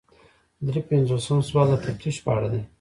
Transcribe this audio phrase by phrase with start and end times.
[0.67, 2.61] درې پنځوسم سوال د تفتیش په اړه دی.